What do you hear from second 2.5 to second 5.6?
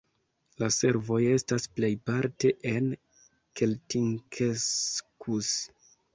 en Keltinkeskus.